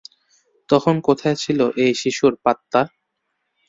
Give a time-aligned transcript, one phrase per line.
[0.69, 2.81] তখন কোথায় ছিল এই শিশুর পাত্তা?